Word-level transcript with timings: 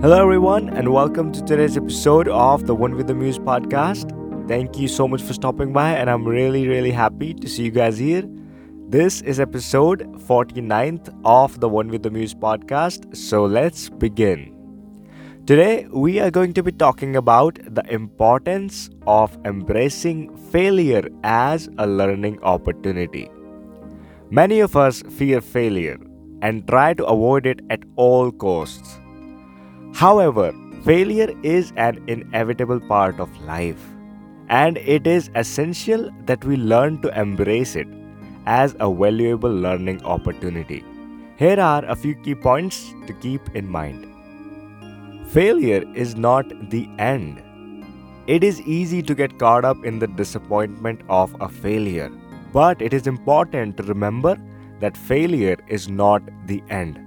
Hello, 0.00 0.22
everyone, 0.22 0.68
and 0.68 0.92
welcome 0.92 1.32
to 1.32 1.42
today's 1.42 1.76
episode 1.76 2.28
of 2.28 2.68
the 2.68 2.74
One 2.74 2.94
with 2.94 3.08
the 3.08 3.14
Muse 3.16 3.36
podcast. 3.36 4.12
Thank 4.46 4.78
you 4.78 4.86
so 4.86 5.08
much 5.08 5.20
for 5.20 5.32
stopping 5.32 5.72
by, 5.72 5.90
and 5.90 6.08
I'm 6.08 6.24
really, 6.24 6.68
really 6.68 6.92
happy 6.92 7.34
to 7.34 7.48
see 7.48 7.64
you 7.64 7.72
guys 7.72 7.98
here. 7.98 8.22
This 8.88 9.22
is 9.22 9.40
episode 9.40 10.02
49th 10.28 11.12
of 11.24 11.58
the 11.58 11.68
One 11.68 11.88
with 11.88 12.04
the 12.04 12.12
Muse 12.12 12.32
podcast, 12.32 13.16
so 13.16 13.44
let's 13.44 13.88
begin. 13.88 14.54
Today, 15.46 15.88
we 15.90 16.20
are 16.20 16.30
going 16.30 16.52
to 16.52 16.62
be 16.62 16.70
talking 16.70 17.16
about 17.16 17.58
the 17.66 17.82
importance 17.92 18.90
of 19.08 19.36
embracing 19.44 20.36
failure 20.52 21.08
as 21.24 21.68
a 21.78 21.88
learning 21.88 22.40
opportunity. 22.44 23.28
Many 24.30 24.60
of 24.60 24.76
us 24.76 25.02
fear 25.10 25.40
failure 25.40 25.98
and 26.40 26.68
try 26.68 26.94
to 26.94 27.04
avoid 27.04 27.46
it 27.46 27.62
at 27.68 27.80
all 27.96 28.30
costs. 28.30 28.97
However, 29.98 30.54
failure 30.84 31.30
is 31.42 31.72
an 31.76 31.96
inevitable 32.06 32.78
part 32.78 33.18
of 33.18 33.36
life, 33.44 33.84
and 34.48 34.76
it 34.96 35.08
is 35.08 35.28
essential 35.34 36.04
that 36.26 36.44
we 36.44 36.56
learn 36.72 37.00
to 37.02 37.20
embrace 37.20 37.74
it 37.74 37.88
as 38.46 38.76
a 38.78 38.88
valuable 39.00 39.50
learning 39.64 40.04
opportunity. 40.04 40.84
Here 41.36 41.58
are 41.58 41.84
a 41.84 41.96
few 41.96 42.14
key 42.14 42.36
points 42.36 42.94
to 43.08 43.12
keep 43.24 43.56
in 43.56 43.66
mind. 43.68 44.06
Failure 45.32 45.82
is 45.96 46.14
not 46.14 46.46
the 46.70 46.88
end. 46.98 47.42
It 48.28 48.44
is 48.44 48.60
easy 48.60 49.02
to 49.02 49.16
get 49.16 49.36
caught 49.40 49.64
up 49.64 49.84
in 49.84 49.98
the 49.98 50.06
disappointment 50.06 51.02
of 51.08 51.34
a 51.40 51.48
failure, 51.48 52.12
but 52.52 52.80
it 52.80 52.94
is 52.94 53.08
important 53.08 53.76
to 53.78 53.82
remember 53.82 54.36
that 54.78 54.96
failure 54.96 55.56
is 55.66 55.88
not 55.88 56.22
the 56.46 56.62
end. 56.70 57.00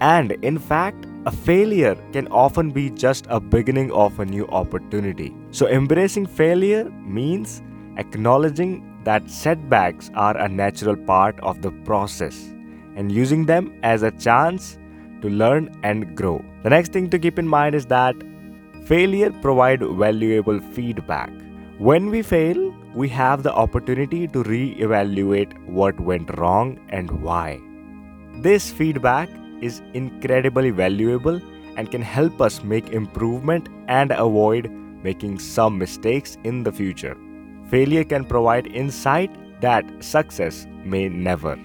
And 0.00 0.32
in 0.50 0.58
fact, 0.58 1.06
a 1.26 1.30
failure 1.30 1.96
can 2.12 2.26
often 2.28 2.70
be 2.70 2.88
just 2.88 3.26
a 3.28 3.38
beginning 3.38 3.92
of 3.92 4.18
a 4.20 4.24
new 4.24 4.46
opportunity. 4.48 5.34
So, 5.50 5.68
embracing 5.68 6.26
failure 6.26 6.84
means 7.04 7.62
acknowledging 7.98 8.86
that 9.04 9.28
setbacks 9.30 10.10
are 10.14 10.36
a 10.36 10.48
natural 10.48 10.96
part 10.96 11.38
of 11.40 11.60
the 11.60 11.72
process 11.84 12.54
and 12.96 13.12
using 13.12 13.44
them 13.44 13.78
as 13.82 14.02
a 14.02 14.10
chance 14.12 14.78
to 15.20 15.28
learn 15.28 15.68
and 15.82 16.16
grow. 16.16 16.42
The 16.62 16.70
next 16.70 16.92
thing 16.92 17.10
to 17.10 17.18
keep 17.18 17.38
in 17.38 17.46
mind 17.46 17.74
is 17.74 17.84
that 17.86 18.16
failure 18.86 19.30
provide 19.30 19.82
valuable 19.82 20.60
feedback. 20.72 21.30
When 21.78 22.10
we 22.10 22.22
fail, 22.22 22.74
we 22.94 23.08
have 23.10 23.42
the 23.42 23.52
opportunity 23.52 24.26
to 24.28 24.42
re-evaluate 24.42 25.52
what 25.66 26.00
went 26.00 26.36
wrong 26.38 26.80
and 26.88 27.10
why. 27.22 27.60
This 28.36 28.70
feedback 28.70 29.28
is 29.60 29.82
incredibly 29.94 30.70
valuable 30.70 31.40
and 31.76 31.90
can 31.90 32.02
help 32.02 32.40
us 32.40 32.62
make 32.62 32.90
improvement 32.90 33.68
and 33.88 34.12
avoid 34.12 34.70
making 35.02 35.38
some 35.38 35.78
mistakes 35.78 36.36
in 36.44 36.62
the 36.62 36.72
future. 36.72 37.16
Failure 37.68 38.04
can 38.04 38.24
provide 38.24 38.66
insight 38.66 39.30
that 39.60 39.84
success 40.02 40.66
may 40.84 41.08
never. 41.08 41.58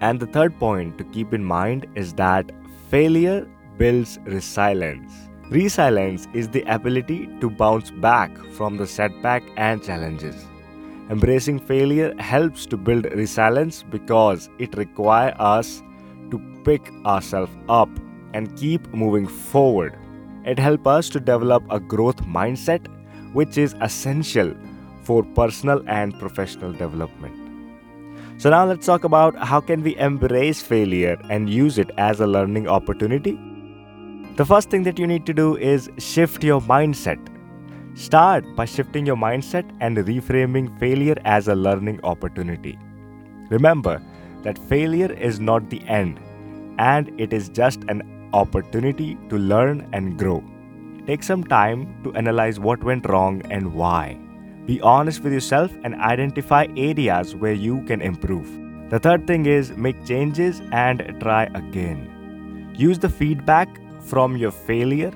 And 0.00 0.18
the 0.18 0.26
third 0.26 0.58
point 0.58 0.96
to 0.98 1.04
keep 1.04 1.34
in 1.34 1.44
mind 1.44 1.86
is 1.94 2.14
that 2.14 2.50
failure 2.88 3.46
builds 3.76 4.18
resilience. 4.24 5.12
Resilience 5.50 6.28
is 6.32 6.48
the 6.48 6.62
ability 6.62 7.28
to 7.40 7.50
bounce 7.50 7.90
back 7.90 8.36
from 8.52 8.76
the 8.76 8.86
setback 8.86 9.42
and 9.56 9.82
challenges. 9.82 10.46
Embracing 11.10 11.58
failure 11.58 12.14
helps 12.18 12.66
to 12.66 12.76
build 12.76 13.04
resilience 13.06 13.82
because 13.82 14.48
it 14.58 14.76
requires 14.76 15.34
us 15.38 15.82
to 16.30 16.62
pick 16.64 16.90
ourselves 17.04 17.52
up 17.68 17.88
and 18.34 18.56
keep 18.56 18.86
moving 18.94 19.26
forward. 19.26 19.96
It 20.44 20.58
helps 20.58 20.86
us 20.86 21.08
to 21.10 21.20
develop 21.20 21.64
a 21.70 21.80
growth 21.80 22.22
mindset, 22.24 22.86
which 23.32 23.58
is 23.58 23.74
essential 23.80 24.54
for 25.02 25.22
personal 25.22 25.82
and 25.86 26.18
professional 26.18 26.72
development. 26.72 27.36
So 28.38 28.48
now 28.48 28.64
let's 28.64 28.86
talk 28.86 29.04
about 29.04 29.36
how 29.36 29.60
can 29.60 29.82
we 29.82 29.96
embrace 29.98 30.62
failure 30.62 31.20
and 31.28 31.50
use 31.50 31.76
it 31.76 31.90
as 31.98 32.20
a 32.20 32.26
learning 32.26 32.68
opportunity. 32.68 33.38
The 34.36 34.46
first 34.46 34.70
thing 34.70 34.82
that 34.84 34.98
you 34.98 35.06
need 35.06 35.26
to 35.26 35.34
do 35.34 35.56
is 35.56 35.90
shift 35.98 36.42
your 36.42 36.62
mindset. 36.62 37.18
Start 37.94 38.44
by 38.56 38.64
shifting 38.64 39.04
your 39.04 39.16
mindset 39.16 39.70
and 39.80 39.98
reframing 39.98 40.78
failure 40.78 41.16
as 41.24 41.48
a 41.48 41.54
learning 41.54 42.00
opportunity. 42.02 42.78
Remember, 43.50 44.00
that 44.42 44.58
failure 44.68 45.12
is 45.12 45.40
not 45.40 45.68
the 45.70 45.82
end 45.86 46.20
and 46.78 47.12
it 47.20 47.32
is 47.32 47.48
just 47.48 47.84
an 47.88 48.02
opportunity 48.32 49.18
to 49.28 49.36
learn 49.36 49.88
and 49.92 50.18
grow. 50.18 50.42
Take 51.06 51.22
some 51.22 51.44
time 51.44 52.02
to 52.04 52.14
analyze 52.14 52.60
what 52.60 52.82
went 52.82 53.08
wrong 53.08 53.42
and 53.50 53.74
why. 53.74 54.18
Be 54.66 54.80
honest 54.80 55.22
with 55.22 55.32
yourself 55.32 55.72
and 55.84 55.94
identify 55.96 56.66
areas 56.76 57.34
where 57.34 57.52
you 57.52 57.82
can 57.82 58.00
improve. 58.00 58.48
The 58.90 58.98
third 58.98 59.26
thing 59.26 59.46
is 59.46 59.72
make 59.76 60.04
changes 60.06 60.62
and 60.72 61.16
try 61.20 61.44
again. 61.54 62.72
Use 62.76 62.98
the 62.98 63.08
feedback 63.08 63.68
from 64.00 64.36
your 64.36 64.50
failure 64.50 65.12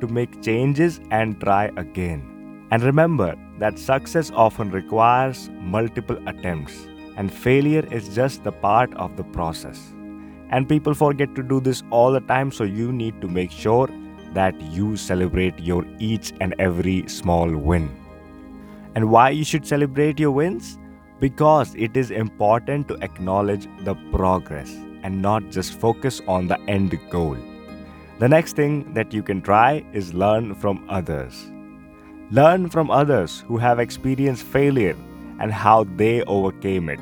to 0.00 0.06
make 0.06 0.42
changes 0.42 1.00
and 1.10 1.40
try 1.40 1.70
again. 1.76 2.66
And 2.70 2.82
remember 2.82 3.34
that 3.58 3.78
success 3.78 4.30
often 4.34 4.70
requires 4.70 5.50
multiple 5.60 6.18
attempts 6.28 6.86
and 7.18 7.32
failure 7.32 7.84
is 7.90 8.14
just 8.14 8.44
the 8.44 8.52
part 8.52 8.94
of 8.94 9.16
the 9.16 9.24
process. 9.24 9.92
And 10.50 10.68
people 10.68 10.94
forget 10.94 11.34
to 11.34 11.42
do 11.42 11.60
this 11.60 11.82
all 11.90 12.12
the 12.12 12.20
time, 12.20 12.52
so 12.52 12.64
you 12.64 12.92
need 12.92 13.20
to 13.20 13.28
make 13.28 13.50
sure 13.50 13.88
that 14.34 14.58
you 14.60 14.96
celebrate 14.96 15.58
your 15.58 15.84
each 15.98 16.32
and 16.40 16.54
every 16.58 17.06
small 17.08 17.54
win. 17.54 17.90
And 18.94 19.10
why 19.10 19.30
you 19.30 19.44
should 19.44 19.66
celebrate 19.66 20.20
your 20.20 20.30
wins? 20.30 20.78
Because 21.20 21.74
it 21.74 21.96
is 21.96 22.12
important 22.12 22.88
to 22.88 22.94
acknowledge 23.02 23.66
the 23.80 23.96
progress 24.12 24.70
and 25.02 25.20
not 25.20 25.50
just 25.50 25.78
focus 25.78 26.22
on 26.28 26.46
the 26.46 26.60
end 26.62 26.98
goal. 27.10 27.36
The 28.20 28.28
next 28.28 28.54
thing 28.54 28.94
that 28.94 29.12
you 29.12 29.22
can 29.22 29.42
try 29.42 29.84
is 29.92 30.14
learn 30.14 30.54
from 30.54 30.84
others. 30.88 31.50
Learn 32.30 32.68
from 32.68 32.90
others 32.90 33.44
who 33.48 33.56
have 33.56 33.78
experienced 33.80 34.44
failure 34.44 34.96
and 35.38 35.52
how 35.52 35.84
they 35.84 36.22
overcame 36.22 36.88
it. 36.88 37.00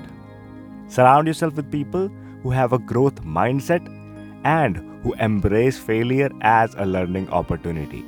Surround 0.89 1.27
yourself 1.27 1.55
with 1.55 1.71
people 1.71 2.09
who 2.43 2.51
have 2.51 2.73
a 2.73 2.79
growth 2.79 3.23
mindset 3.23 3.85
and 4.45 4.77
who 5.03 5.15
embrace 5.15 5.79
failure 5.79 6.31
as 6.43 6.75
a 6.75 6.87
learning 6.87 7.29
opportunity. 7.31 8.05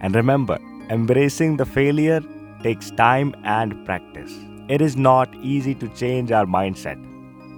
And 0.00 0.14
remember, 0.14 0.58
embracing 0.88 1.56
the 1.56 1.64
failure 1.66 2.20
takes 2.62 2.90
time 2.90 3.34
and 3.44 3.84
practice. 3.86 4.32
It 4.68 4.80
is 4.82 4.96
not 4.96 5.34
easy 5.36 5.74
to 5.76 5.88
change 5.88 6.32
our 6.32 6.46
mindset, 6.46 6.98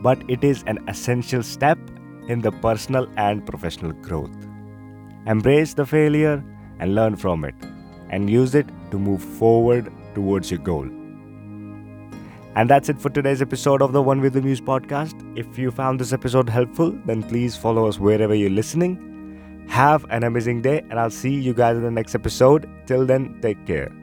but 0.03 0.23
it 0.29 0.45
is 0.45 0.65
an 0.67 0.79
essential 0.89 1.43
step 1.43 1.79
in 2.29 2.41
the 2.41 2.53
personal 2.53 3.09
and 3.17 3.45
professional 3.45 3.93
growth. 3.93 4.37
Embrace 5.27 5.75
the 5.75 5.87
failure 5.87 6.43
and 6.79 6.95
learn 6.95 7.17
from 7.17 7.45
it, 7.45 7.55
and 8.11 8.31
use 8.31 8.55
it 8.55 8.67
to 8.91 8.99
move 8.99 9.23
forward 9.23 9.93
towards 10.15 10.51
your 10.51 10.61
goal. 10.61 10.89
And 12.55 12.69
that's 12.69 12.89
it 12.89 13.01
for 13.01 13.09
today's 13.09 13.41
episode 13.41 13.81
of 13.81 13.93
the 13.93 14.03
One 14.03 14.21
with 14.21 14.35
the 14.35 14.43
Muse 14.43 14.61
podcast. 14.61 15.15
If 15.39 15.59
you 15.59 15.71
found 15.71 15.99
this 15.99 16.13
episode 16.13 16.49
helpful, 16.49 16.91
then 17.07 17.23
please 17.23 17.57
follow 17.57 17.87
us 17.89 17.99
wherever 17.99 18.35
you're 18.35 18.51
listening. 18.51 19.65
Have 19.69 20.05
an 20.11 20.25
amazing 20.25 20.61
day, 20.61 20.81
and 20.91 21.01
I'll 21.01 21.11
see 21.11 21.35
you 21.35 21.55
guys 21.55 21.77
in 21.77 21.83
the 21.83 21.91
next 21.91 22.15
episode. 22.15 22.69
Till 22.87 23.07
then, 23.07 23.39
take 23.41 23.65
care. 23.67 24.02